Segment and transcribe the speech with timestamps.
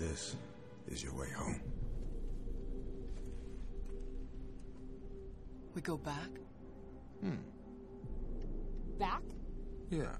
[0.00, 0.34] this
[0.88, 1.60] is your way home.
[5.74, 6.30] We go back?
[7.20, 7.36] Hmm.
[8.98, 9.22] Back?
[9.90, 10.16] Yeah.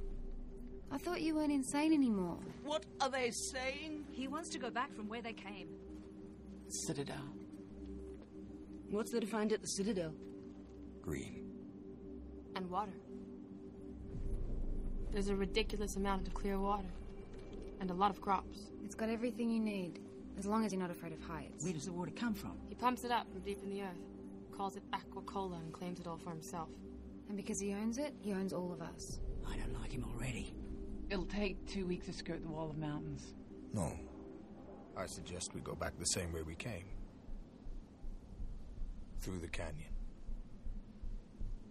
[0.93, 2.39] I thought you weren't insane anymore.
[2.63, 4.05] What are they saying?
[4.13, 5.69] He wants to go back from where they came.
[6.69, 7.17] Citadel.
[8.91, 10.13] What's there to find at the Citadel?
[11.01, 11.49] Green.
[12.55, 12.93] And water.
[15.11, 16.89] There's a ridiculous amount of clear water.
[17.81, 18.71] And a lot of crops.
[18.85, 20.01] It's got everything you need,
[20.39, 21.65] as long as you're not afraid of heights.
[21.65, 22.53] Where does the water come from?
[22.69, 23.99] He pumps it up from deep in the earth,
[24.57, 26.69] calls it Aqua Cola, and claims it all for himself.
[27.29, 29.19] And because he owns it, he owns all of us.
[29.49, 30.55] I don't like him already.
[31.09, 33.35] It'll take two weeks to skirt the wall of mountains.
[33.73, 33.93] No.
[34.97, 36.85] I suggest we go back the same way we came.
[39.21, 39.91] Through the canyon.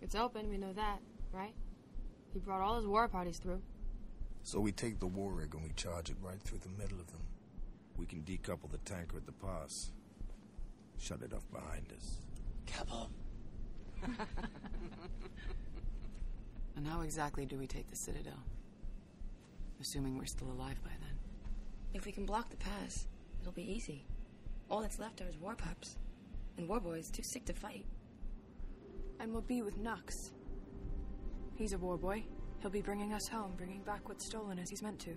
[0.02, 0.99] It's open, we know that,
[1.32, 1.54] right?
[2.34, 3.62] He brought all his war parties through.
[4.43, 7.07] So we take the war rig and we charge it right through the middle of
[7.07, 7.21] them.
[7.98, 9.91] We can decouple the tanker at the pass.
[10.98, 12.18] Shut it off behind us.
[12.65, 13.09] Kaboom.
[16.79, 18.41] And how exactly do we take the Citadel?
[19.81, 21.18] Assuming we're still alive by then.
[21.93, 23.05] If we can block the pass,
[23.41, 24.05] it'll be easy.
[24.71, 25.98] All that's left are his war pups.
[26.57, 27.84] And war boys too sick to fight.
[29.20, 30.31] And we'll be with Nux.
[31.55, 32.24] He's a war boy.
[32.62, 35.12] He'll be bringing us home, bringing back what's stolen as he's meant to.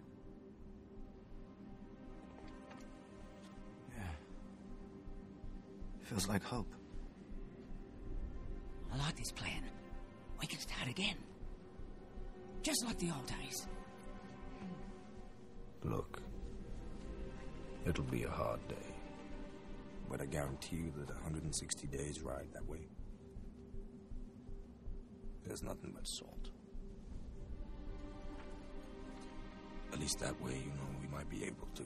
[3.97, 4.05] Yeah.
[6.03, 6.73] Feels like hope.
[8.93, 9.65] I like this plan.
[10.41, 11.17] We can start again.
[12.63, 13.67] Just like the old days.
[15.83, 16.23] Look,
[17.85, 18.77] it'll be a hard day.
[20.09, 22.87] But I guarantee you that 160 days ride that way.
[25.45, 26.51] There's nothing but salt.
[30.03, 31.85] Least that way, you know, we might be able to.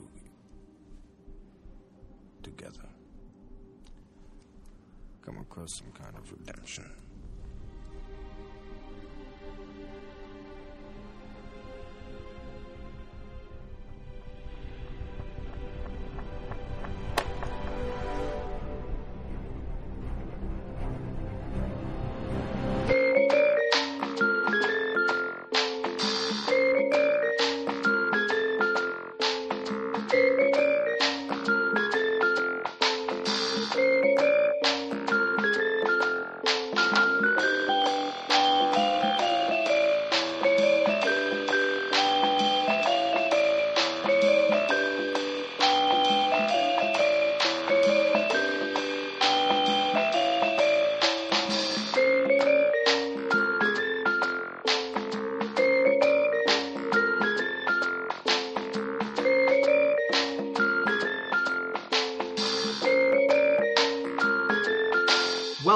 [2.41, 2.87] Together.
[5.21, 6.85] Come across some kind of redemption.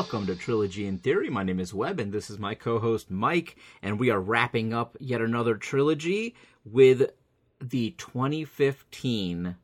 [0.01, 1.29] Welcome to Trilogy in Theory.
[1.29, 4.73] My name is Webb, and this is my co host Mike, and we are wrapping
[4.73, 6.33] up yet another trilogy
[6.65, 7.11] with
[7.63, 9.57] the 2015.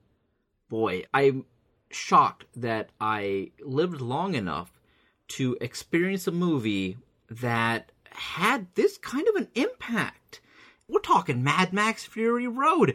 [0.70, 1.46] Boy, I'm
[1.90, 4.80] shocked that I lived long enough
[5.30, 6.98] to experience a movie
[7.32, 10.40] that had this kind of an impact.
[10.88, 12.94] We're talking Mad Max Fury Road.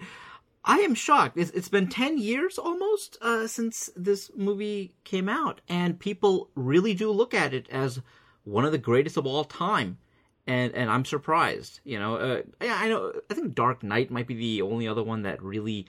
[0.65, 1.37] I am shocked.
[1.37, 6.95] It's, it's been 10 years almost uh, since this movie came out, and people really
[6.95, 8.01] do look at it as
[8.45, 9.99] one of the greatest of all time.
[10.45, 11.79] And and I'm surprised.
[11.85, 13.13] You know, uh, yeah, I know.
[13.31, 15.87] I think Dark Knight might be the only other one that really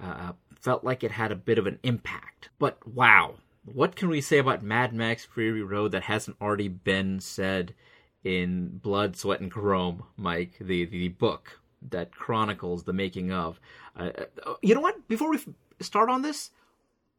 [0.00, 2.48] uh, felt like it had a bit of an impact.
[2.60, 3.34] But wow,
[3.64, 7.74] what can we say about Mad Max Fury Road that hasn't already been said
[8.22, 11.57] in Blood, Sweat, and Chrome, Mike, the the book
[11.90, 13.60] that chronicles the making of.
[13.96, 14.10] Uh,
[14.46, 15.06] uh, you know what?
[15.08, 15.38] Before we
[15.80, 16.50] start on this,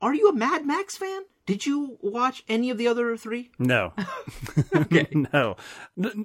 [0.02, 1.24] are you a Mad Max fan?
[1.46, 3.52] Did you watch any of the other three?
[3.58, 3.94] No.
[4.76, 5.08] Okay.
[5.34, 5.56] no.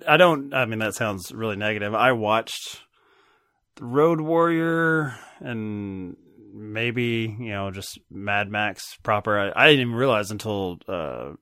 [0.06, 1.95] I don't I mean that sounds really negative.
[1.95, 2.83] I watched
[3.77, 6.16] The Road Warrior and
[6.53, 9.39] maybe, you know, just Mad Max proper.
[9.39, 11.33] I, I didn't even realize until uh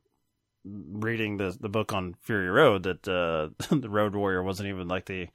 [0.65, 5.07] reading the the book on Fury Road that uh the Road Warrior wasn't even like
[5.07, 5.27] the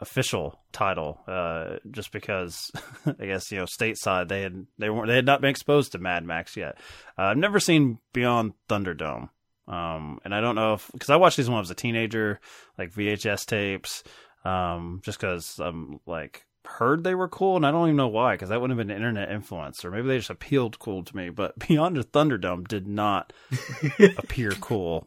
[0.00, 2.70] official title uh just because
[3.20, 5.98] i guess you know stateside they had they weren't they had not been exposed to
[5.98, 6.78] mad max yet.
[7.18, 9.28] Uh, i've never seen beyond thunderdome.
[9.68, 12.40] Um and i don't know if because i watched these when i was a teenager
[12.78, 14.02] like vhs tapes
[14.44, 18.34] um just because i'm like heard they were cool and i don't even know why
[18.34, 21.30] because that wouldn't have been internet influence or maybe they just appealed cool to me
[21.30, 23.32] but beyond thunderdome did not
[24.18, 25.06] appear cool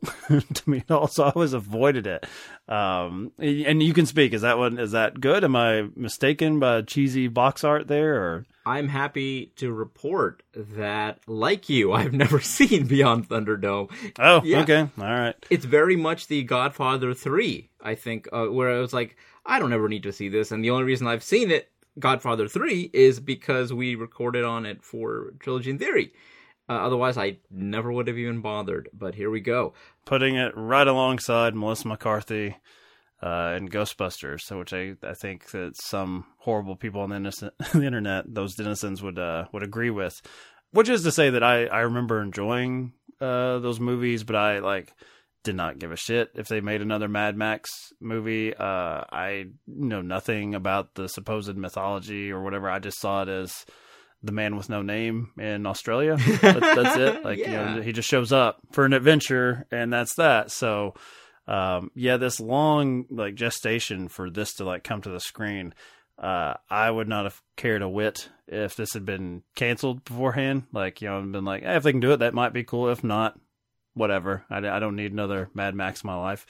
[0.53, 2.25] to me at all so i always avoided it
[2.69, 6.81] um and you can speak is that one is that good am i mistaken by
[6.81, 12.87] cheesy box art there or I'm happy to report that, like you, I've never seen
[12.87, 13.91] Beyond Thunderdome.
[14.17, 14.61] Oh, Yeah.
[14.61, 15.35] okay, all right.
[15.49, 19.73] It's very much the Godfather 3, I think, uh, where I was like, I don't
[19.73, 20.53] ever need to see this.
[20.53, 24.81] And the only reason I've seen it, Godfather 3, is because we recorded on it
[24.81, 26.13] for Trilogy Theory.
[26.69, 28.89] Uh, otherwise, I never would have even bothered.
[28.93, 29.73] But here we go.
[30.05, 32.57] Putting it right alongside Melissa McCarthy
[33.21, 37.83] uh, and Ghostbusters, which I, I think that some horrible people on the, innocent, the
[37.83, 40.21] internet, those denizens, would uh, would agree with.
[40.71, 44.93] Which is to say that I, I remember enjoying uh, those movies, but I like
[45.43, 47.69] did not give a shit if they made another Mad Max
[47.99, 48.53] movie.
[48.55, 52.69] Uh, I know nothing about the supposed mythology or whatever.
[52.69, 53.65] I just saw it as
[54.23, 56.17] the man with no name in Australia.
[56.43, 57.23] That, that's it.
[57.23, 60.51] Like you know, he just shows up for an adventure, and that's that.
[60.51, 60.95] So,
[61.47, 65.73] um, yeah, this long like gestation for this to like come to the screen.
[66.17, 70.63] Uh, I would not have cared a whit if this had been canceled beforehand.
[70.71, 72.63] Like, you know, and been like, eh, if they can do it, that might be
[72.63, 72.89] cool.
[72.89, 73.39] If not,
[73.93, 74.45] whatever.
[74.49, 76.45] I, I don't need another Mad Max in my life.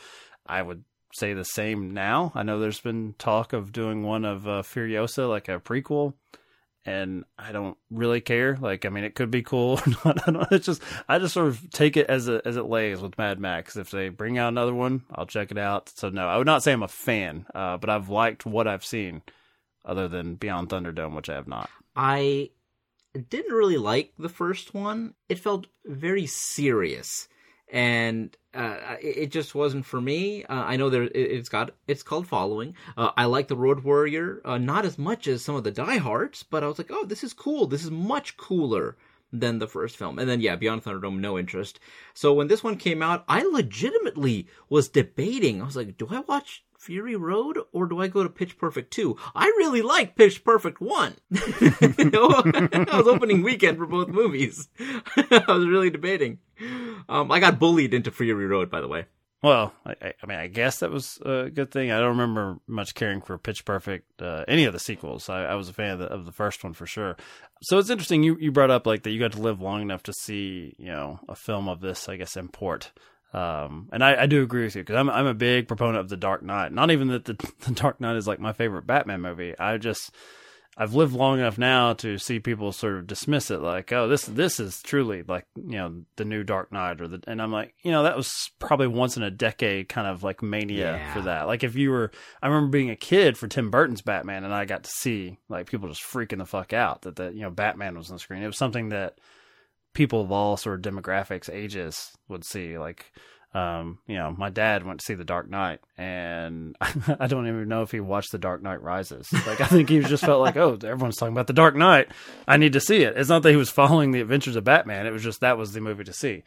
[0.45, 0.83] I would
[1.13, 2.31] say the same now.
[2.35, 6.13] I know there's been talk of doing one of uh, Furiosa, like a prequel,
[6.85, 8.57] and I don't really care.
[8.59, 9.79] Like, I mean, it could be cool.
[10.05, 10.51] not.
[10.51, 13.39] It's just I just sort of take it as a, as it lays with Mad
[13.39, 13.75] Max.
[13.75, 15.89] If they bring out another one, I'll check it out.
[15.89, 18.85] So no, I would not say I'm a fan, uh, but I've liked what I've
[18.85, 19.21] seen,
[19.85, 21.69] other than Beyond Thunderdome, which I have not.
[21.95, 22.49] I
[23.29, 25.13] didn't really like the first one.
[25.29, 27.27] It felt very serious,
[27.73, 30.43] and uh, it just wasn't for me.
[30.45, 32.75] Uh, I know there it- it's got it's called following.
[32.95, 36.43] Uh, I like the Road Warrior, uh, not as much as some of the diehards,
[36.43, 37.65] but I was like, oh, this is cool.
[37.65, 38.95] This is much cooler
[39.31, 40.19] than the first film.
[40.19, 41.79] And then yeah, Beyond Thunderdome, no interest.
[42.13, 45.59] So when this one came out, I legitimately was debating.
[45.59, 48.91] I was like, do I watch Fury Road or do I go to Pitch Perfect
[48.93, 49.17] 2?
[49.33, 51.15] I really like Pitch Perfect 1.
[51.31, 54.67] it was opening weekend for both movies.
[54.79, 56.37] I was really debating.
[57.13, 59.05] Um, I got bullied into Fury Road, by the way.
[59.41, 61.91] Well, I, I- mean, I guess that was a good thing.
[61.91, 65.29] I don't remember much caring for Pitch Perfect, uh, any of the sequels.
[65.29, 67.17] I, I was a fan of the, of the first one for sure.
[67.61, 70.03] So it's interesting you, you brought up like that you got to live long enough
[70.03, 72.91] to see, you know, a film of this, I guess, import.
[73.33, 76.07] Um, and I, I do agree with you because I'm I'm a big proponent of
[76.09, 76.71] the Dark Knight.
[76.71, 77.33] Not even that the,
[77.65, 79.57] the Dark Knight is like my favorite Batman movie.
[79.57, 80.13] I just
[80.75, 84.23] I've lived long enough now to see people sort of dismiss it like, oh, this
[84.25, 87.75] this is truly like you know the new Dark Knight or the, and I'm like,
[87.83, 91.13] you know, that was probably once in a decade kind of like mania Yeah.
[91.13, 91.45] for that.
[91.47, 92.11] Like if you were,
[92.41, 95.67] I remember being a kid for Tim Burton's Batman, and I got to see like
[95.69, 98.41] people just freaking the fuck out that the you know Batman was on the screen.
[98.41, 99.19] It was something that
[99.93, 102.79] people of all sort of demographics, ages would see.
[102.79, 103.11] Like,
[103.53, 107.67] um, you know, my dad went to see The Dark Knight, and I don't even
[107.67, 109.31] know if he watched The Dark Knight Rises.
[109.45, 112.09] Like, I think he just felt like, oh, everyone's talking about The Dark Knight.
[112.47, 113.15] I need to see it.
[113.15, 115.05] It's not that he was following the adventures of Batman.
[115.05, 116.43] It was just that was the movie to see.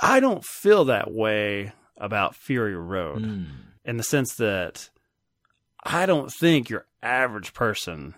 [0.00, 3.46] I don't feel that way about Fury Road
[3.84, 4.88] in the sense that
[5.84, 8.14] I don't think your average person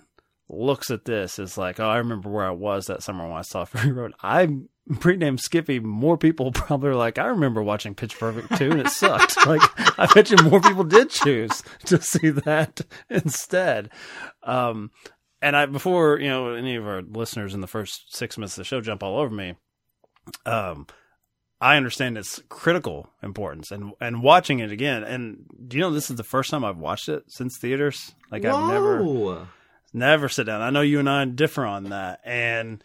[0.52, 3.42] looks at this is like, oh, I remember where I was that summer when I
[3.42, 4.12] saw Fury Road.
[4.22, 4.68] I'm
[5.00, 5.80] pre-named Skippy.
[5.80, 9.36] More people probably are like, I remember watching Pitch Perfect 2 and it sucked.
[9.46, 9.62] like,
[9.98, 13.90] I bet you more people did choose to see that instead.
[14.42, 14.90] Um,
[15.40, 18.62] and I, before, you know, any of our listeners in the first six minutes of
[18.62, 19.54] the show jump all over me,
[20.46, 20.86] um,
[21.60, 25.04] I understand its critical importance and and watching it again.
[25.04, 28.14] And do you know this is the first time I've watched it since theaters?
[28.32, 29.46] Like I've never Whoa.
[29.92, 30.62] Never sit down.
[30.62, 32.82] I know you and I differ on that, and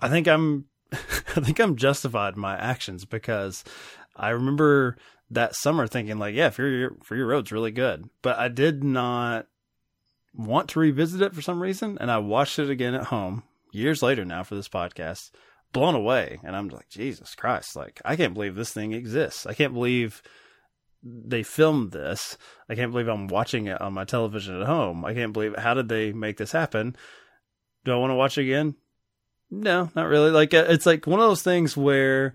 [0.00, 3.64] I think I'm I think I'm justified in my actions because
[4.16, 4.96] I remember
[5.30, 9.46] that summer thinking like, yeah, Fury Fury Road's really good, but I did not
[10.34, 13.42] want to revisit it for some reason, and I watched it again at home
[13.72, 15.30] years later now for this podcast,
[15.72, 19.46] blown away, and I'm like, Jesus Christ, like I can't believe this thing exists.
[19.46, 20.22] I can't believe
[21.04, 22.38] they filmed this.
[22.68, 25.04] I can't believe I'm watching it on my television at home.
[25.04, 26.96] I can't believe how did they make this happen?
[27.84, 28.74] Do I want to watch it again?
[29.50, 30.30] No, not really.
[30.30, 32.34] Like uh, it's like one of those things where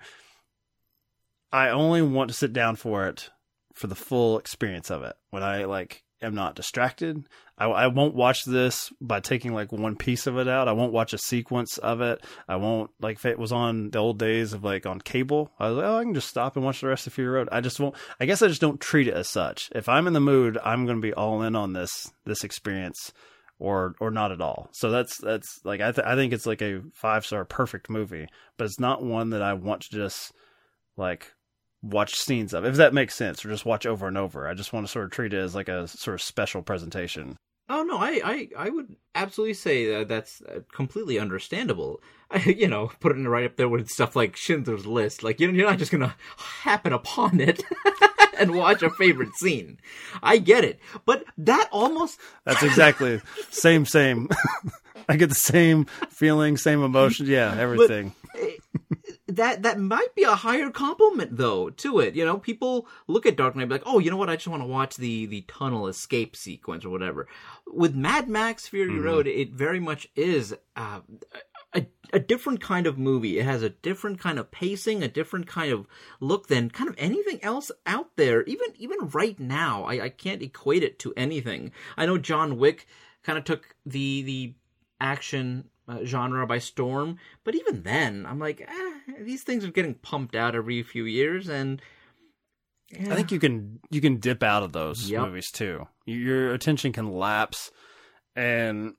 [1.51, 3.29] I only want to sit down for it
[3.73, 5.15] for the full experience of it.
[5.31, 9.95] When I like am not distracted, I, I won't watch this by taking like one
[9.95, 10.67] piece of it out.
[10.67, 12.23] I won't watch a sequence of it.
[12.47, 15.51] I won't like if it was on the old days of like on cable.
[15.59, 17.49] I was like, oh, I can just stop and watch the rest of Fury Road.
[17.51, 17.95] I just won't.
[18.19, 19.69] I guess I just don't treat it as such.
[19.75, 23.11] If I'm in the mood, I'm going to be all in on this this experience,
[23.59, 24.69] or or not at all.
[24.71, 28.27] So that's that's like I th- I think it's like a five star perfect movie,
[28.57, 30.31] but it's not one that I want to just
[30.95, 31.33] like
[31.81, 34.73] watch scenes of if that makes sense or just watch over and over i just
[34.73, 37.37] want to sort of treat it as like a sort of special presentation
[37.71, 42.01] Oh no, I, I, I would absolutely say that that's uh, completely understandable.
[42.31, 45.23] I, you know, put it right up there with stuff like Schindler's List.
[45.23, 47.63] Like you you're not just gonna happen upon it
[48.39, 49.79] and watch a favorite scene.
[50.23, 53.21] I get it, but that almost That's exactly
[53.51, 54.29] same same.
[55.07, 57.27] I get the same feeling, same emotion.
[57.27, 58.13] Yeah, everything.
[59.29, 62.15] That that might be a higher compliment though to it.
[62.15, 64.29] You know, people look at Dark Knight and be like, "Oh, you know what?
[64.29, 67.27] I just want to watch the the tunnel escape sequence or whatever."
[67.67, 69.03] With Mad Max Fury Mm-hmm.
[69.03, 71.01] Road, it very much is uh,
[71.73, 73.37] a a different kind of movie.
[73.39, 75.87] It has a different kind of pacing, a different kind of
[76.19, 78.43] look than kind of anything else out there.
[78.43, 81.71] Even even right now, I, I can't equate it to anything.
[81.95, 82.87] I know John Wick
[83.23, 84.53] kind of took the the
[85.01, 88.91] action uh, genre by storm, but even then, I'm like, eh,
[89.21, 91.81] these things are getting pumped out every few years, and
[92.93, 95.21] I think you can you can dip out of those Yep.
[95.27, 95.87] movies too.
[96.05, 97.71] Your attention can lapse,
[98.35, 98.93] and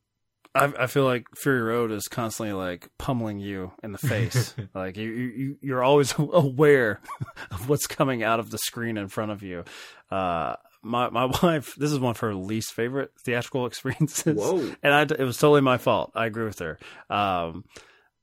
[0.54, 4.54] I, I feel like Fury Road is constantly like pummeling you in the face.
[4.74, 7.00] like you, you you're always aware
[7.50, 9.64] of what's coming out of the screen in front of you.
[10.10, 14.36] Uh, my my wife, this is one of her least favorite theatrical experiences.
[14.36, 14.74] Whoa.
[14.82, 16.12] and I, it was totally my fault.
[16.14, 16.78] I agree with her.
[17.08, 17.64] Um,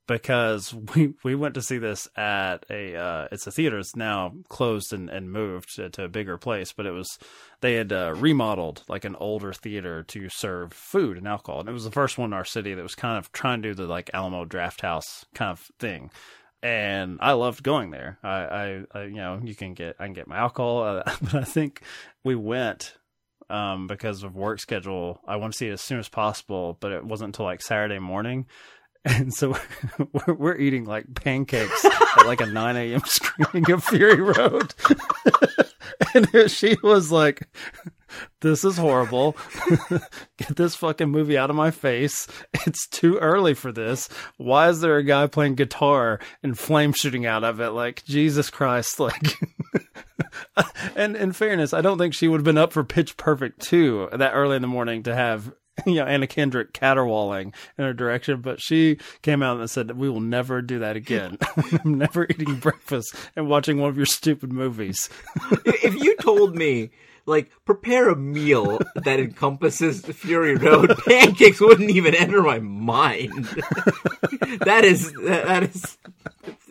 [0.08, 3.78] because we we went to see this at a uh, it's a theater.
[3.78, 7.06] It's now closed and, and moved to, to a bigger place, but it was
[7.60, 11.72] they had uh, remodeled like an older theater to serve food and alcohol, and it
[11.72, 13.86] was the first one in our city that was kind of trying to do the
[13.86, 16.10] like Alamo Drafthouse kind of thing.
[16.62, 18.18] And I loved going there.
[18.22, 21.34] I, I, I you know, you can get I can get my alcohol, uh, but
[21.34, 21.82] I think
[22.24, 22.96] we went
[23.50, 25.20] um, because of work schedule.
[25.26, 27.98] I want to see it as soon as possible, but it wasn't until like Saturday
[27.98, 28.46] morning.
[29.04, 29.56] And so
[30.12, 33.00] we're, we're eating like pancakes at like a 9 a.m.
[33.06, 34.74] screening of Fury Road.
[36.14, 37.48] and she was like,
[38.40, 39.36] this is horrible.
[40.36, 42.26] Get this fucking movie out of my face.
[42.66, 44.08] It's too early for this.
[44.36, 47.70] Why is there a guy playing guitar and flame shooting out of it?
[47.70, 49.00] Like, Jesus Christ.
[49.08, 49.34] Like,
[50.96, 54.10] and in fairness, I don't think she would have been up for Pitch Perfect 2
[54.12, 55.52] that early in the morning to have
[55.86, 59.96] you know Anna Kendrick caterwauling in her direction, but she came out and said that
[59.96, 61.38] we will never do that again.
[61.84, 65.08] I'm never eating breakfast and watching one of your stupid movies.
[65.64, 66.90] if you told me
[67.28, 73.44] like prepare a meal that encompasses the Fury Road, pancakes wouldn't even enter my mind.
[74.64, 75.98] that is that, that is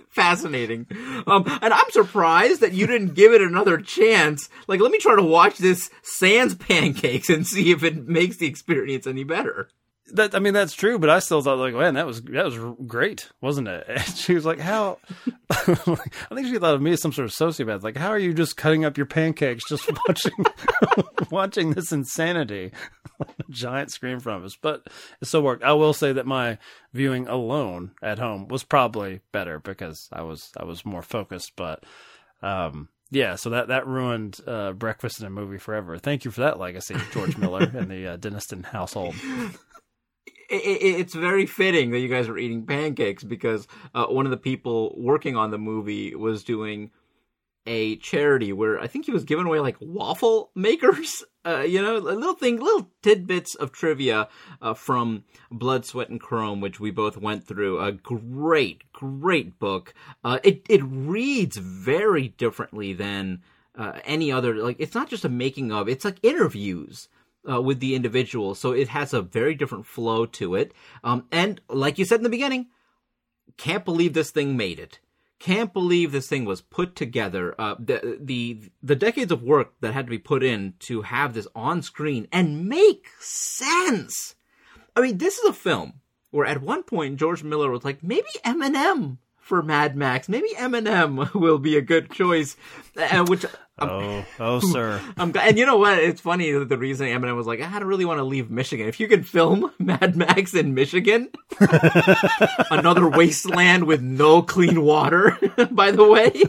[0.10, 0.88] fascinating.
[1.28, 4.50] Um, and I'm surprised that you didn't give it another chance.
[4.68, 8.48] Like, let me try to watch this sans pancakes and see if it makes the
[8.48, 9.70] experience any better.
[10.14, 12.58] That I mean that's true, but I still thought like, man, that was that was
[12.86, 13.86] great, wasn't it?
[13.90, 15.00] And she was like, how?
[15.50, 15.66] I
[16.34, 17.84] think she thought of me as some sort of sociopath.
[17.84, 20.46] Like, how are you just cutting up your pancakes just watching
[21.30, 22.72] watching this insanity?
[23.50, 24.88] giant screen from us, but
[25.22, 25.64] it still worked.
[25.64, 26.58] I will say that my
[26.94, 31.54] viewing alone at home was probably better because I was I was more focused.
[31.56, 31.84] But
[32.42, 35.98] um, yeah, so that that ruined uh, breakfast in a movie forever.
[35.98, 39.16] Thank you for that legacy, George Miller and the uh, Deniston household.
[40.50, 44.32] It, it, it's very fitting that you guys were eating pancakes because uh, one of
[44.32, 46.92] the people working on the movie was doing
[47.66, 51.24] a charity where I think he was giving away like waffle makers.
[51.46, 54.28] Uh, you know, little thing, little tidbits of trivia
[54.62, 57.80] uh, from Blood, Sweat, and Chrome, which we both went through.
[57.80, 59.94] A great, great book.
[60.26, 63.44] Uh, it it reads very differently than
[63.78, 64.56] uh, any other.
[64.56, 67.08] Like, it's not just a making of; it's like interviews
[67.50, 68.56] uh, with the individual.
[68.56, 70.74] So it has a very different flow to it.
[71.04, 72.68] Um, and like you said in the beginning,
[73.58, 75.00] can't believe this thing made it.
[75.40, 77.54] Can't believe this thing was put together.
[77.60, 81.34] Uh, the the the decades of work that had to be put in to have
[81.34, 84.34] this on screen and make sense.
[84.96, 86.02] I mean, this is a film
[86.32, 90.28] where at one point George Miller was like, maybe Eminem for Mad Max.
[90.28, 92.58] Maybe Eminem will be a good choice.
[92.96, 93.46] And which
[93.80, 95.02] oh, oh, sir.
[95.18, 95.50] I'm glad.
[95.50, 96.00] And you know what?
[96.00, 98.88] It's funny that the reason Eminem was like, I don't really want to leave Michigan.
[98.88, 101.30] If you could film Mad Max in Michigan,
[102.72, 105.38] another wasteland with no clean water,
[105.72, 106.44] by the way.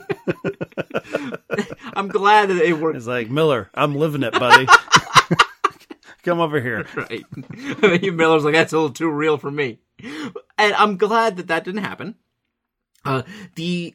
[1.94, 2.96] I'm glad that it worked.
[2.96, 4.66] It's like Miller, I'm living it, buddy.
[6.22, 6.86] Come over here.
[6.94, 7.24] Right.
[8.12, 9.78] Miller's like, that's a little too real for me.
[10.02, 12.16] And I'm glad that that didn't happen.
[13.04, 13.22] Uh,
[13.54, 13.94] the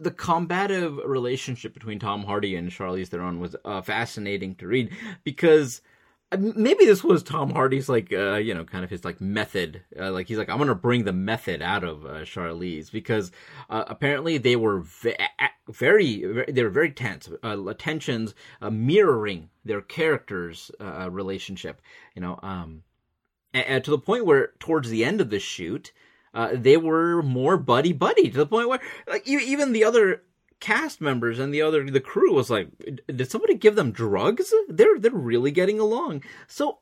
[0.00, 4.90] the combative relationship between Tom Hardy and Charlize Theron was uh, fascinating to read
[5.24, 5.80] because
[6.30, 9.82] uh, maybe this was Tom Hardy's like uh, you know kind of his like method.
[9.98, 13.32] Uh, like he's like I'm gonna bring the method out of uh, Charlize because
[13.70, 15.16] uh, apparently they were ve-
[15.68, 17.28] very, very they were very tense.
[17.42, 20.70] Uh, tensions uh, mirroring their characters
[21.10, 21.82] relationship
[22.14, 22.82] you know um
[23.52, 25.92] and, and to the point where towards the end of the shoot
[26.34, 30.22] uh, they were more buddy buddy to the point where like even the other
[30.60, 32.68] cast members and the other the crew was like
[33.06, 34.52] did somebody give them drugs?
[34.68, 36.24] They're they're really getting along.
[36.46, 36.78] So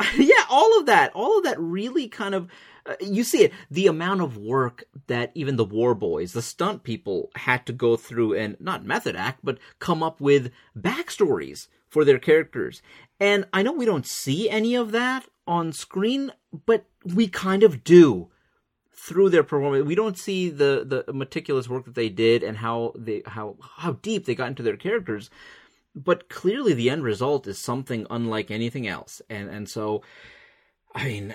[0.16, 2.48] yeah all of that all of that really kind of
[2.86, 6.82] uh, you see it the amount of work that even the war boys the stunt
[6.82, 12.04] people had to go through and not method act but come up with backstories for
[12.04, 12.82] their characters.
[13.20, 16.32] And i know we don't see any of that on screen
[16.66, 18.30] but we kind of do
[18.92, 19.84] through their performance.
[19.84, 23.92] We don't see the the meticulous work that they did and how they how how
[23.92, 25.30] deep they got into their characters,
[25.94, 29.20] but clearly the end result is something unlike anything else.
[29.28, 30.02] And and so,
[30.94, 31.34] I mean.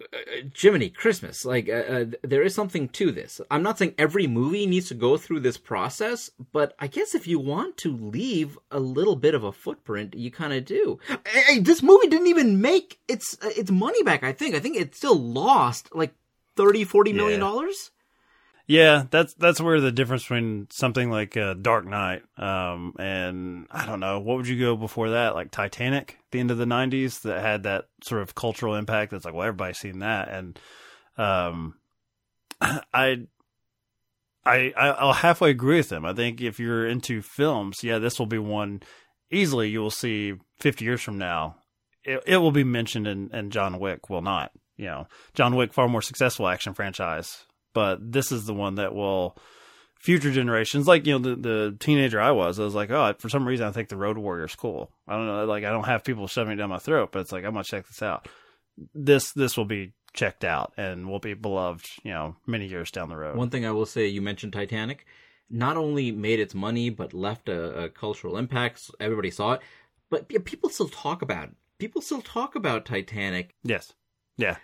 [0.00, 0.18] Uh,
[0.56, 3.40] Jiminy Christmas, like uh, uh, there is something to this.
[3.50, 7.26] I'm not saying every movie needs to go through this process, but I guess if
[7.26, 10.98] you want to leave a little bit of a footprint, you kind of do.
[11.60, 14.22] This movie didn't even make its its money back.
[14.22, 14.54] I think.
[14.54, 16.14] I think it still lost like
[16.56, 17.90] 30 40 million dollars
[18.70, 23.84] yeah that's that's where the difference between something like uh, dark knight um, and i
[23.84, 27.22] don't know what would you go before that like titanic the end of the 90s
[27.22, 30.58] that had that sort of cultural impact that's like well everybody's seen that and
[31.18, 31.74] um,
[32.60, 33.16] i
[34.42, 36.06] I, I'll halfway agree with them.
[36.06, 38.82] I think if you're into films, yeah, this will be one
[39.30, 41.56] easily you will see 50 years from now.
[42.04, 44.50] It, it will be mentioned and, and John Wick will not
[44.80, 48.94] you know, John Wick far more successful action franchise, but this is the one that
[48.94, 49.36] will
[50.00, 53.28] future generations, like you know, the the teenager I was, I was like, oh, for
[53.28, 54.90] some reason I think the Road Warrior is cool.
[55.06, 57.32] I don't know, like I don't have people shoving it down my throat, but it's
[57.32, 58.28] like I'm gonna check this out.
[58.94, 63.10] This this will be checked out and will be beloved, you know, many years down
[63.10, 63.36] the road.
[63.36, 65.06] One thing I will say, you mentioned Titanic,
[65.48, 68.90] not only made its money but left a, a cultural impact.
[68.98, 69.60] Everybody saw it,
[70.08, 71.54] but people still talk about it.
[71.78, 73.54] People still talk about Titanic.
[73.62, 73.92] Yes.
[74.36, 74.56] Yeah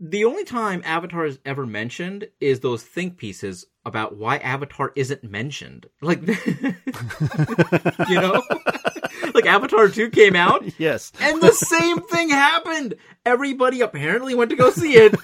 [0.00, 5.22] the only time Avatar is ever mentioned is those think pieces about why Avatar isn't
[5.24, 5.86] mentioned.
[6.02, 6.20] Like,
[8.08, 8.42] you know,
[9.34, 10.64] like Avatar 2 came out.
[10.78, 11.12] Yes.
[11.20, 12.94] And the same thing happened.
[13.24, 15.14] Everybody apparently went to go see it.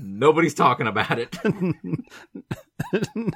[0.00, 1.36] Nobody's talking about it.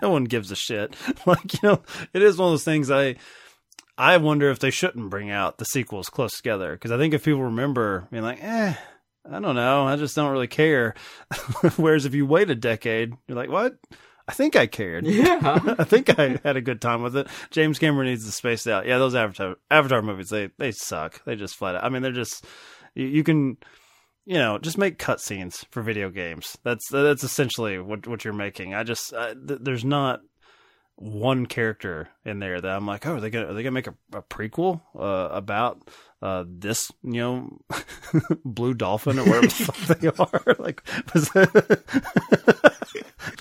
[0.00, 0.94] no one gives a shit.
[1.24, 1.82] Like, you know,
[2.12, 3.16] it is one of those things I.
[3.98, 7.24] I wonder if they shouldn't bring out the sequels close together because I think if
[7.24, 8.74] people remember being like, eh,
[9.30, 9.86] I don't know.
[9.86, 10.94] I just don't really care.
[11.76, 13.76] Whereas if you wait a decade, you're like, what?
[14.26, 15.06] I think I cared.
[15.06, 15.60] Yeah.
[15.78, 17.28] I think I had a good time with it.
[17.50, 18.86] James Cameron needs to space out.
[18.86, 21.24] Yeah, those Avatar Avatar movies, they they suck.
[21.24, 21.84] They just flat out.
[21.84, 22.44] I mean, they're just
[22.94, 23.56] you, you can
[24.24, 26.56] you know, just make cutscenes for video games.
[26.62, 28.74] That's that's essentially what what you're making.
[28.74, 30.20] I just th- there's not
[30.96, 33.86] one character in there that I'm like, oh, are they gonna are they gonna make
[33.86, 35.88] a, a prequel uh, about
[36.20, 37.60] uh, this, you know,
[38.44, 40.56] blue dolphin or whatever the fuck they are?
[40.60, 40.82] like,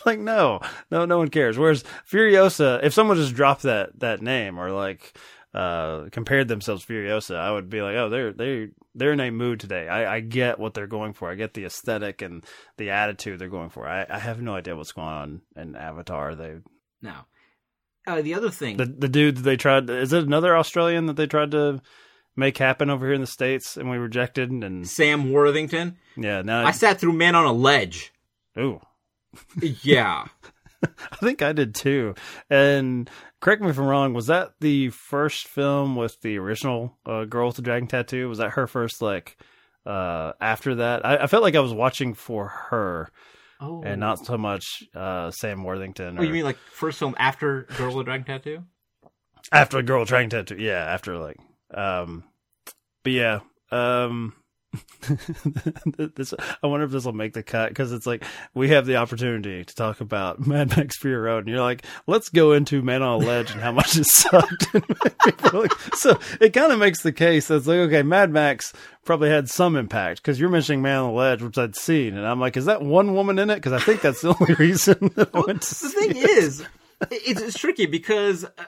[0.05, 1.57] like no, no, no one cares.
[1.57, 5.17] Whereas Furiosa, if someone just dropped that that name or like
[5.53, 9.59] uh, compared themselves Furiosa, I would be like, oh, they're they they're in a mood
[9.59, 9.87] today.
[9.87, 11.29] I, I get what they're going for.
[11.29, 12.45] I get the aesthetic and
[12.77, 13.87] the attitude they're going for.
[13.87, 16.35] I, I have no idea what's going on in Avatar.
[16.35, 16.57] They
[17.01, 17.27] now
[18.07, 21.15] uh, the other thing, the the dude that they tried, is it another Australian that
[21.15, 21.81] they tried to
[22.35, 24.51] make happen over here in the states and we rejected?
[24.51, 25.97] And Sam Worthington.
[26.17, 28.11] Yeah, now I sat through Man on a Ledge.
[28.57, 28.79] Ooh,
[29.61, 30.25] yeah,
[30.83, 32.15] I think I did too.
[32.49, 33.09] And
[33.39, 34.13] correct me if I'm wrong.
[34.13, 38.29] Was that the first film with the original uh, girl with the dragon tattoo?
[38.29, 39.37] Was that her first like?
[39.83, 43.09] Uh, after that, I, I felt like I was watching for her
[43.61, 43.83] Oh.
[43.85, 46.17] and not so much uh, Sam Worthington.
[46.17, 48.63] Oh, you mean like first film after Girl with Dragon Tattoo?
[49.51, 50.57] after girl with dragon tattoo?
[50.57, 51.37] Yeah, after like,
[51.73, 52.23] um,
[53.03, 53.39] but yeah,
[53.71, 54.33] um,
[56.15, 58.95] this I wonder if this will make the cut because it's like we have the
[58.95, 63.01] opportunity to talk about Mad Max Fury Road, and you're like, let's go into Man
[63.01, 64.73] on a Ledge and how much it sucked.
[65.53, 68.71] like, so it kind of makes the case that's like, okay, Mad Max
[69.03, 72.25] probably had some impact because you're mentioning Man on the Ledge, which I'd seen, and
[72.25, 73.55] I'm like, is that one woman in it?
[73.55, 75.11] Because I think that's the only reason.
[75.15, 76.29] Well, the thing it.
[76.29, 76.65] is,
[77.09, 78.65] it's, it's tricky because uh,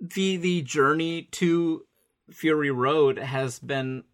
[0.00, 1.84] the the journey to
[2.30, 4.04] Fury Road has been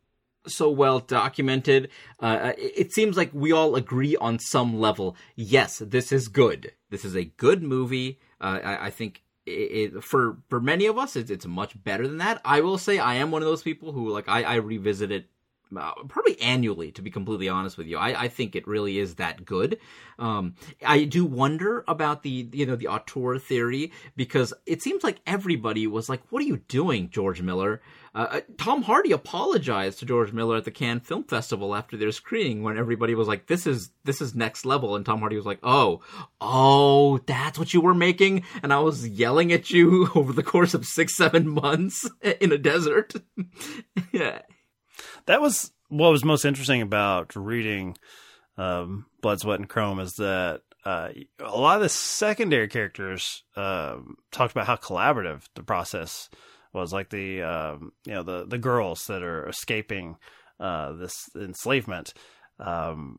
[0.50, 1.90] so well documented.
[2.20, 5.16] Uh, it, it seems like we all agree on some level.
[5.36, 6.72] Yes, this is good.
[6.90, 8.20] This is a good movie.
[8.40, 12.06] Uh, I, I think it, it, for for many of us, it's, it's much better
[12.06, 12.40] than that.
[12.44, 15.28] I will say I am one of those people who like I, I revisit it
[15.76, 17.98] uh, probably annually, to be completely honest with you.
[17.98, 19.78] I, I think it really is that good.
[20.18, 20.54] Um,
[20.84, 25.86] I do wonder about the you know the auteur theory because it seems like everybody
[25.86, 27.80] was like, "What are you doing, George Miller?"
[28.14, 32.10] Uh, uh, Tom Hardy apologized to George Miller at the Cannes Film Festival after their
[32.10, 35.46] screening when everybody was like, "This is this is next level," and Tom Hardy was
[35.46, 36.00] like, "Oh,
[36.40, 40.74] oh, that's what you were making," and I was yelling at you over the course
[40.74, 42.08] of six seven months
[42.40, 43.14] in a desert.
[44.12, 44.40] yeah
[45.28, 47.96] that was what was most interesting about reading
[48.56, 53.96] um, Blood, Sweat, and Chrome is that uh, a lot of the secondary characters uh,
[54.32, 56.28] talked about how collaborative the process
[56.72, 56.92] was.
[56.92, 60.16] Like the um, you know the the girls that are escaping
[60.58, 62.14] uh, this enslavement
[62.58, 63.18] um,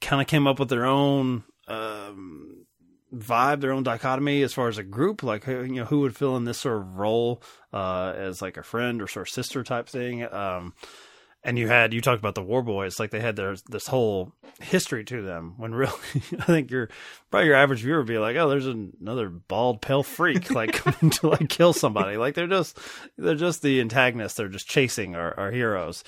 [0.00, 2.66] kind of came up with their own um,
[3.14, 6.36] vibe, their own dichotomy as far as a group, like you know who would fill
[6.36, 9.90] in this sort of role uh, as like a friend or sort of sister type
[9.90, 10.22] thing.
[11.44, 14.32] And you had you talked about the war boys like they had their this whole
[14.60, 15.92] history to them when really
[16.38, 16.88] i think your
[17.30, 21.10] probably your average viewer would be like oh there's another bald pale freak like coming
[21.10, 22.16] to like kill somebody.
[22.16, 22.78] Like they're just
[23.18, 24.34] they're just the antagonists.
[24.34, 26.02] They're just chasing our, our heroes.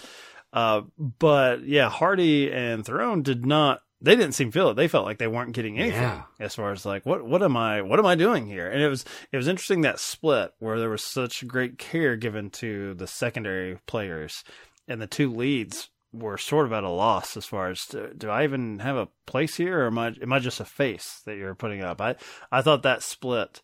[0.53, 5.05] Uh, but yeah hardy and Theron did not they didn't seem feel it they felt
[5.05, 6.23] like they weren't getting anything yeah.
[6.39, 8.71] as far as like what what am i what am i doing here?
[8.71, 12.51] And it was it was interesting that split where there was such great care given
[12.51, 14.45] to the secondary players
[14.89, 18.31] and the two leads were sort of at a loss as far as do, do,
[18.31, 21.37] I even have a place here, or am I am I just a face that
[21.37, 22.01] you're putting up?
[22.01, 22.17] I
[22.51, 23.61] I thought that split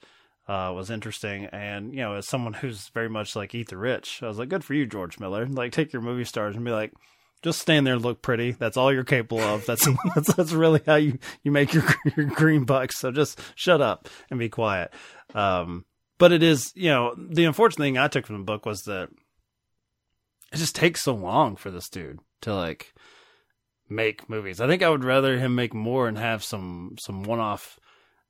[0.49, 4.23] uh, was interesting, and you know, as someone who's very much like Eat the Rich,
[4.23, 5.47] I was like, good for you, George Miller.
[5.47, 6.93] Like, take your movie stars and be like.
[7.43, 8.53] Just stand there and look pretty.
[8.53, 9.67] That's all you're capable of.
[9.67, 11.83] That's that's, that's really how you, you make your,
[12.17, 13.01] your green bucks.
[13.01, 14.93] So just shut up and be quiet.
[15.35, 15.85] Um,
[16.19, 19.09] but it is, you know, the unfortunate thing I took from the book was that
[20.53, 22.93] it just takes so long for this dude to like
[23.89, 24.61] make movies.
[24.61, 27.79] I think I would rather him make more and have some some one off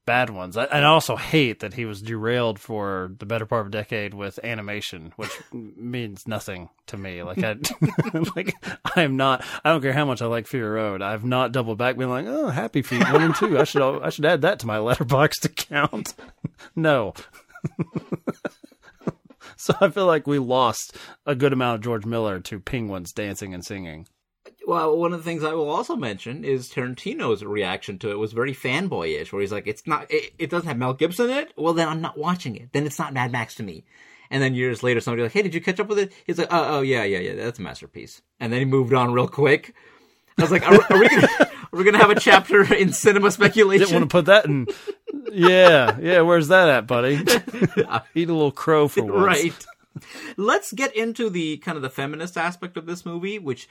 [0.04, 0.56] bad ones.
[0.56, 4.14] I, I also hate that he was derailed for the better part of a decade
[4.14, 7.22] with animation, which means nothing to me.
[7.22, 7.56] Like I,
[8.36, 8.54] like
[8.96, 9.44] I am not.
[9.64, 11.02] I don't care how much I like Fury Road.
[11.02, 13.58] I've not doubled back, being like, oh, Happy Feet one and two.
[13.58, 16.14] I should I should add that to my Letterboxd account.
[16.74, 17.14] no.
[19.66, 23.54] so I feel like we lost a good amount of George Miller to penguins dancing
[23.54, 24.08] and singing.
[24.66, 28.32] Well, one of the things I will also mention is Tarantino's reaction to it was
[28.32, 31.52] very fanboyish, where he's like, "It's not, it, it doesn't have Mel Gibson in it.
[31.56, 32.72] Well, then I'm not watching it.
[32.72, 33.84] Then it's not Mad Max to me."
[34.30, 36.48] And then years later, somebody like, "Hey, did you catch up with it?" He's like,
[36.50, 39.74] "Oh, oh yeah, yeah, yeah, that's a masterpiece." And then he moved on real quick.
[40.38, 41.28] I was like, "Are, are we gonna,
[41.80, 44.66] are gonna have a chapter in cinema speculation?" Didn't want to put that in.
[45.32, 46.20] Yeah, yeah.
[46.20, 47.16] Where's that at, buddy?
[48.14, 49.26] Eat a little crow for once.
[49.26, 49.66] Right.
[50.36, 53.68] Let's get into the kind of the feminist aspect of this movie, which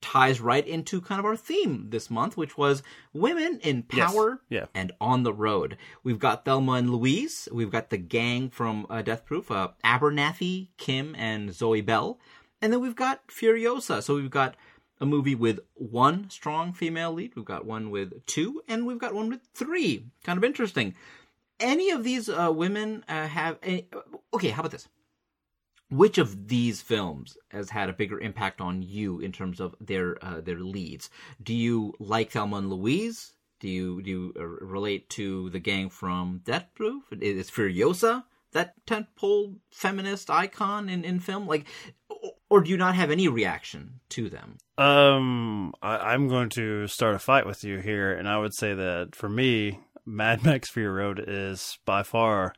[0.00, 2.82] ties right into kind of our theme this month, which was
[3.14, 4.62] women in power yes.
[4.62, 4.80] yeah.
[4.80, 5.78] and on the road.
[6.02, 7.48] We've got Thelma and Louise.
[7.50, 12.18] We've got the gang from uh, Death Proof, uh, Abernathy, Kim, and Zoe Bell.
[12.60, 14.02] And then we've got Furiosa.
[14.02, 14.56] So we've got
[15.04, 17.36] a movie with one strong female lead.
[17.36, 20.06] We've got one with two, and we've got one with three.
[20.24, 20.94] Kind of interesting.
[21.60, 23.86] Any of these uh, women uh, have any?
[24.32, 24.88] Okay, how about this?
[25.90, 30.16] Which of these films has had a bigger impact on you in terms of their
[30.24, 31.10] uh, their leads?
[31.40, 33.32] Do you like Thelma and Louise?
[33.60, 37.04] Do you do you uh, relate to the gang from Death Proof?
[37.12, 41.46] Is Furiosa that tentpole feminist icon in, in film?
[41.46, 41.66] Like,
[42.54, 44.58] or do you not have any reaction to them?
[44.78, 48.74] Um, I, am going to start a fight with you here, and I would say
[48.74, 52.54] that for me, Mad Max Fury Road is by far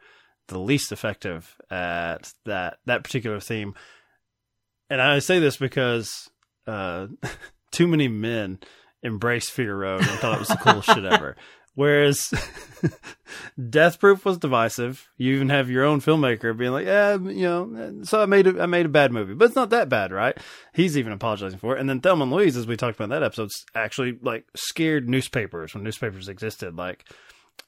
[0.49, 3.73] the least effective at that that particular theme.
[4.91, 6.29] And I say this because
[6.67, 7.07] uh,
[7.73, 8.59] too many men
[9.03, 11.37] embraced Fury Road and thought it was the coolest shit ever.
[11.77, 12.33] Whereas
[13.71, 15.11] Death Proof was divisive.
[15.19, 18.63] You even have your own filmmaker being like, "Yeah, you know, so I made a,
[18.63, 20.37] I made a bad movie, but it's not that bad, right?"
[20.75, 21.81] He's even apologizing for it.
[21.81, 25.07] And then Thelma and Louise, as we talked about in that episode, actually like scared
[25.07, 26.77] newspapers when newspapers existed.
[26.77, 27.05] Like,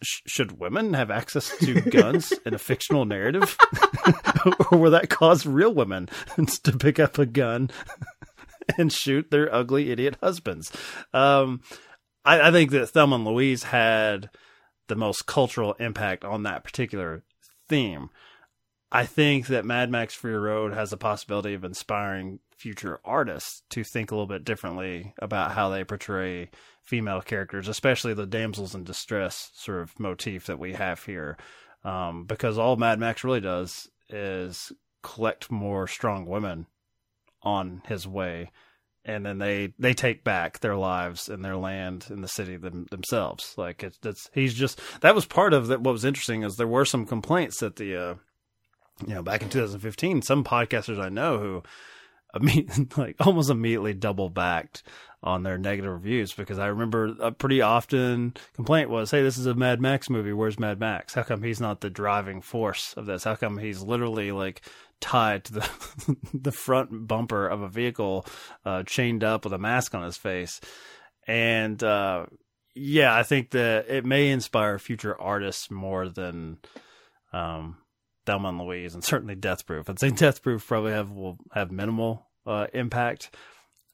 [0.02, 3.58] sh- should women have access to guns in a fictional narrative,
[4.70, 6.08] or will that cause real women
[6.64, 7.68] to pick up a gun
[8.78, 10.72] and shoot their ugly idiot husbands?
[11.12, 11.60] Um,
[12.28, 14.28] I, I think that Thelma and Louise had
[14.88, 17.22] the most cultural impact on that particular
[17.68, 18.10] theme.
[18.92, 23.84] I think that Mad Max Fury Road has the possibility of inspiring future artists to
[23.84, 26.50] think a little bit differently about how they portray
[26.82, 31.36] female characters, especially the damsels in distress sort of motif that we have here.
[31.84, 36.66] um, because all Mad Max really does is collect more strong women
[37.42, 38.50] on his way,
[39.08, 42.86] and then they they take back their lives and their land and the city them,
[42.90, 43.54] themselves.
[43.56, 45.80] Like it's that's he's just that was part of that.
[45.80, 48.14] What was interesting is there were some complaints that the uh,
[49.06, 51.62] you know back in 2015, some podcasters I know who.
[52.96, 54.82] like almost immediately double backed
[55.22, 59.46] on their negative reviews because I remember a pretty often complaint was, "Hey, this is
[59.46, 60.32] a Mad Max movie.
[60.32, 61.14] Where's Mad Max?
[61.14, 63.24] How come he's not the driving force of this?
[63.24, 64.62] How come he's literally like
[65.00, 65.70] tied to the
[66.34, 68.26] the front bumper of a vehicle,
[68.64, 70.60] uh, chained up with a mask on his face.
[71.26, 72.26] And uh,
[72.74, 76.58] yeah, I think that it may inspire future artists more than
[77.32, 77.76] um,
[78.28, 79.88] Thelma and Louise, and certainly Death Proof.
[79.88, 83.34] I'd say Death Proof probably have will have minimal uh, impact,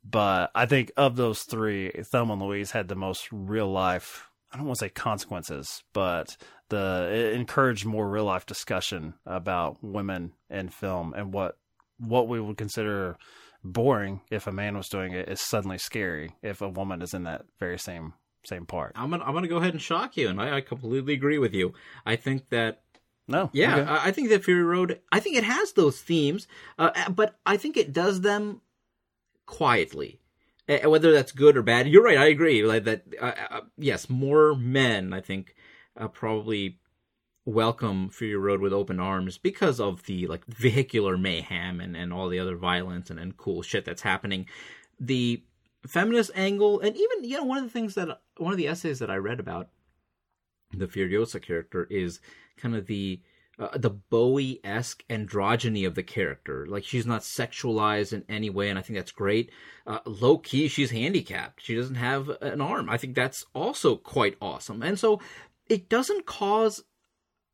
[0.05, 4.29] but I think of those three, Thelma and Louise had the most real life.
[4.53, 6.37] I don't want to say consequences, but
[6.68, 11.57] the it encouraged more real life discussion about women in film and what
[11.99, 13.16] what we would consider
[13.62, 17.23] boring if a man was doing it is suddenly scary if a woman is in
[17.23, 18.92] that very same same part.
[18.97, 21.55] I'm gonna I'm gonna go ahead and shock you, and I, I completely agree with
[21.55, 21.73] you.
[22.05, 22.84] I think that
[23.27, 23.91] no, yeah, okay.
[23.91, 25.01] I, think that Fury Road.
[25.11, 26.47] I think it has those themes,
[26.79, 28.61] uh, but I think it does them
[29.47, 30.21] quietly.
[30.69, 32.19] Uh, whether that's good or bad, you're right.
[32.19, 32.63] I agree.
[32.65, 33.05] Like that.
[33.21, 35.13] Uh, uh yes, more men.
[35.13, 35.55] I think
[35.99, 36.79] uh, probably
[37.47, 42.29] welcome Fury Road with open arms because of the like vehicular mayhem and, and all
[42.29, 44.47] the other violence and, and cool shit that's happening.
[44.99, 45.43] The
[45.87, 48.99] feminist angle, and even you know one of the things that one of the essays
[48.99, 49.69] that I read about
[50.73, 52.21] the Furiosa character is
[52.57, 53.21] kind of the
[53.59, 56.67] uh, the Bowie esque androgyny of the character.
[56.67, 59.51] Like she's not sexualized in any way, and I think that's great.
[59.87, 61.62] Uh, low key, she's handicapped.
[61.62, 62.90] She doesn't have an arm.
[62.90, 64.83] I think that's also quite awesome.
[64.83, 65.21] And so
[65.69, 66.83] it doesn't cause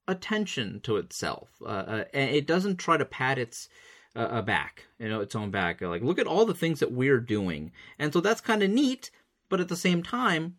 [0.08, 1.50] attention to itself.
[1.62, 3.68] Uh, uh, and it doesn't try to pat its
[4.16, 5.80] uh, back, you know, its own back.
[5.80, 7.72] Like, look at all the things that we're doing.
[7.98, 9.10] And so that's kind of neat,
[9.48, 10.56] but at the same time,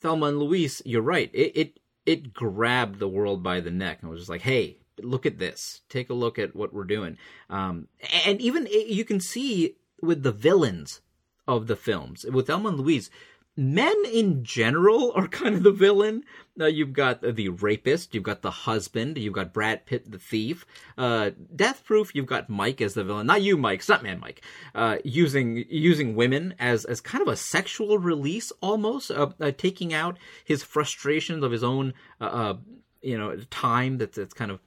[0.00, 1.30] Thelma and Louise, you're right.
[1.34, 5.26] It, it it grabbed the world by the neck and was just like, hey, look
[5.26, 5.82] at this.
[5.88, 7.16] Take a look at what we're doing.
[7.48, 7.88] Um,
[8.26, 11.00] and even you can see with the villains
[11.46, 13.10] of the films, with Thelma and Louise,
[13.56, 16.24] men in general are kind of the villain.
[16.60, 20.66] Uh, you've got the rapist, you've got the husband, you've got Brad Pitt, the thief.
[20.98, 23.26] Uh, Death Proof, you've got Mike as the villain.
[23.26, 24.42] Not you, Mike, Stuntman Mike.
[24.74, 29.94] Uh, using using women as as kind of a sexual release, almost uh, uh, taking
[29.94, 32.54] out his frustrations of his own, uh,
[33.00, 34.60] you know, time that's that's kind of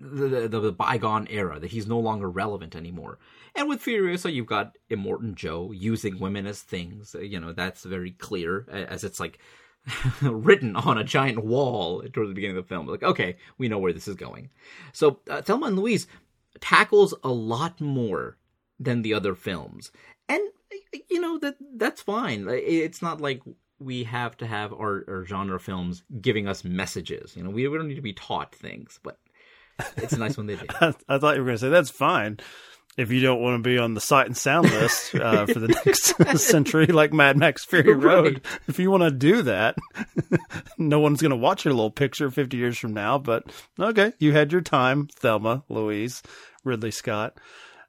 [0.00, 3.18] the, the, the bygone era that he's no longer relevant anymore.
[3.54, 7.14] And with Furiosa, you've got Immortan Joe using women as things.
[7.14, 9.38] Uh, you know, that's very clear as it's like
[10.22, 12.86] written on a giant wall towards the beginning of the film.
[12.86, 14.50] Like, okay, we know where this is going.
[14.92, 16.06] So uh, Thelma and Louise
[16.60, 18.38] tackles a lot more
[18.78, 19.92] than the other films.
[20.28, 20.42] And,
[21.10, 22.46] you know, that that's fine.
[22.48, 23.42] It's not like
[23.78, 27.36] we have to have our, our genre films giving us messages.
[27.36, 29.18] You know, we, we don't need to be taught things, but
[29.96, 30.66] it's a nice one they do.
[31.08, 32.38] I thought you were going to say that's fine
[32.96, 35.68] if you don't want to be on the sight and sound list uh, for the
[35.68, 38.60] next century, like Mad Max Fury Road, right.
[38.68, 39.76] if you want to do that,
[40.78, 43.18] no one's going to watch your little picture 50 years from now.
[43.18, 43.44] But
[43.78, 46.22] okay, you had your time, Thelma, Louise,
[46.64, 47.38] Ridley Scott.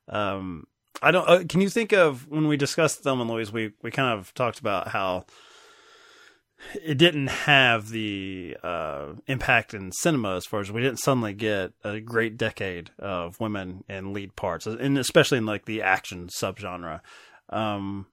[0.07, 0.67] Um,
[1.01, 1.27] I don't.
[1.27, 3.51] Uh, can you think of when we discussed Thelma and Louise?
[3.51, 5.25] We we kind of talked about how
[6.83, 11.73] it didn't have the uh, impact in cinema as far as we didn't suddenly get
[11.83, 17.01] a great decade of women in lead parts, and especially in like the action subgenre.
[17.49, 18.07] Um,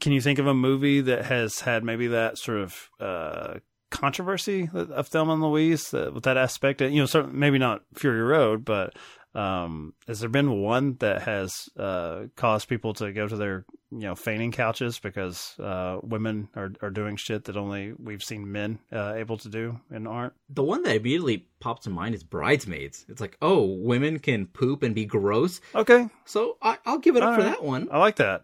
[0.00, 3.54] can you think of a movie that has had maybe that sort of uh,
[3.90, 6.80] controversy of Thelma and Louise uh, with that aspect?
[6.80, 8.94] You know, certainly maybe not Fury Road, but
[9.34, 14.00] um, has there been one that has uh, caused people to go to their you
[14.00, 18.78] know fainting couches because uh, women are are doing shit that only we've seen men
[18.92, 20.34] uh, able to do and aren't?
[20.48, 23.04] The one that immediately pops to mind is Bridesmaids.
[23.08, 25.60] It's like, oh, women can poop and be gross.
[25.74, 27.44] Okay, so I, will give it All up right.
[27.44, 27.88] for that one.
[27.90, 28.42] I like that.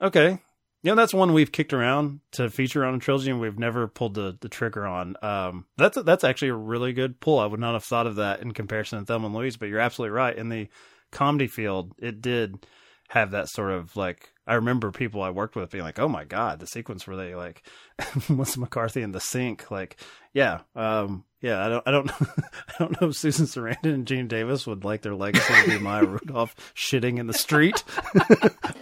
[0.00, 0.40] Okay,
[0.82, 3.86] you know that's one we've kicked around to feature on a trilogy, and we've never
[3.86, 5.16] pulled the, the trigger on.
[5.22, 7.38] Um, that's that's actually a really good pull.
[7.38, 9.80] I would not have thought of that in comparison to Thelma and Louise, but you're
[9.80, 10.36] absolutely right.
[10.36, 10.68] In the
[11.10, 12.66] comedy field, it did
[13.10, 16.24] have that sort of like I remember people I worked with being like, "Oh my
[16.24, 17.64] god, the sequence where they like
[18.28, 19.96] Melissa McCarthy in the sink." Like,
[20.32, 21.64] yeah, um, yeah.
[21.64, 25.02] I don't, I don't, I don't know if Susan Sarandon and Geena Davis would like
[25.02, 27.84] their legacy to be Maya Rudolph shitting in the street.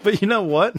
[0.02, 0.74] but you know what?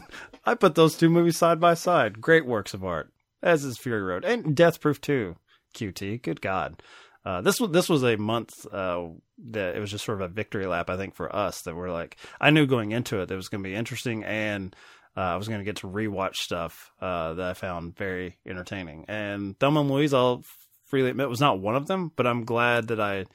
[0.46, 2.22] I put those two movies side by side.
[2.22, 5.36] Great works of art, as is Fury Road and Death Proof too.
[5.76, 6.82] QT, good God.
[7.26, 9.08] uh, this was this was a month uh,
[9.52, 11.92] that it was just sort of a victory lap, I think, for us that we're
[11.92, 14.76] like, I knew going into it that it was going to be interesting and.
[15.18, 19.06] Uh, I was going to get to rewatch stuff uh, that I found very entertaining,
[19.10, 20.44] and Thelma and Louise, I'll
[20.86, 22.12] freely admit, was not one of them.
[22.16, 23.26] But I'm glad that I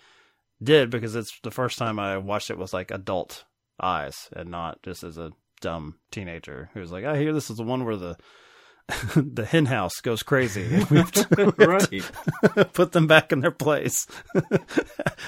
[0.62, 3.44] did because it's the first time I watched it with like adult
[3.78, 5.32] eyes and not just as a
[5.64, 8.16] dumb teenager who's like, I hear this is the one where the
[9.16, 10.84] the hen house goes crazy.
[10.90, 12.72] We have to, right.
[12.74, 14.06] put them back in their place.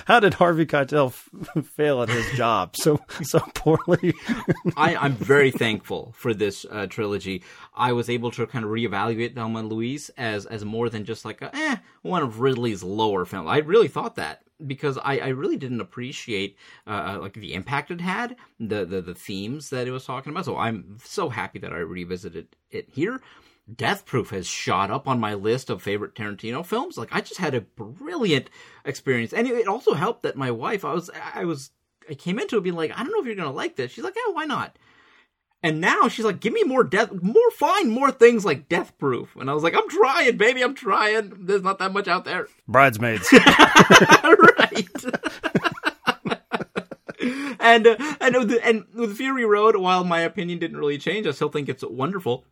[0.05, 4.13] How did Harvey Keitel f- fail at his job so so poorly?
[4.77, 7.43] I, I'm very thankful for this uh, trilogy.
[7.75, 11.25] I was able to kind of reevaluate Thelma and Louise as as more than just
[11.25, 13.49] like a, eh, one of Ridley's lower films.
[13.49, 18.01] I really thought that because I, I really didn't appreciate uh, like the impact it
[18.01, 20.45] had, the, the the themes that it was talking about.
[20.45, 23.21] So I'm so happy that I revisited it here.
[23.75, 26.97] Death Proof has shot up on my list of favorite Tarantino films.
[26.97, 28.49] Like I just had a brilliant
[28.85, 30.85] experience, and it also helped that my wife.
[30.85, 31.71] I was I was
[32.09, 33.93] I came into it being like, I don't know if you're gonna like this.
[33.93, 34.79] She's like, Yeah, why not?
[35.63, 39.35] And now she's like, give me more death, more find more things like Death Proof.
[39.37, 41.33] And I was like, I'm trying, baby, I'm trying.
[41.47, 42.47] There's not that much out there.
[42.69, 43.33] Bridesmaids.
[43.33, 44.89] right.
[47.61, 51.49] and uh, and and with Fury Road, while my opinion didn't really change, I still
[51.49, 52.45] think it's wonderful.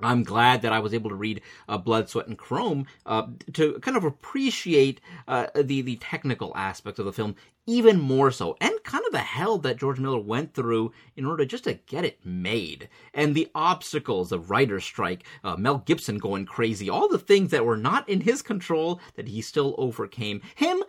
[0.00, 3.78] I'm glad that I was able to read uh, Blood, Sweat, and Chrome uh, to
[3.80, 7.34] kind of appreciate uh, the the technical aspects of the film
[7.66, 11.44] even more so, and kind of the hell that George Miller went through in order
[11.44, 16.46] just to get it made, and the obstacles of writer's strike, uh, Mel Gibson going
[16.46, 20.40] crazy, all the things that were not in his control that he still overcame.
[20.54, 20.82] Him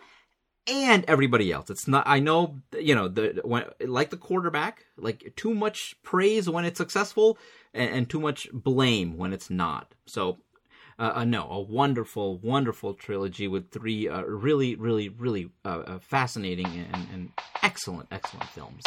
[0.66, 1.70] and everybody else.
[1.70, 2.04] It's not.
[2.06, 6.78] I know, you know, the when like the quarterback, like too much praise when it's
[6.78, 7.38] successful,
[7.74, 9.94] and, and too much blame when it's not.
[10.06, 10.38] So,
[10.98, 15.98] uh, uh, no, a wonderful, wonderful trilogy with three uh, really, really, really uh, uh,
[15.98, 18.82] fascinating and, and excellent, excellent films.